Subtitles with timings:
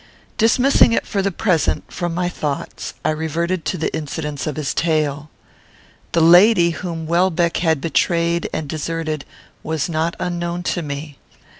[0.39, 4.73] Dismissing it, for the present, from my thoughts, I reverted to the incidents of his
[4.73, 5.29] tale.
[6.13, 9.25] The lady whom Welbeck had betrayed and deserted
[9.61, 11.19] was not unknown to me.